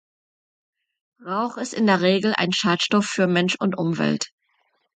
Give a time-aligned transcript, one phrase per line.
[1.23, 4.31] Rauch ist in der Regel ein Schadstoff für Mensch und Umwelt.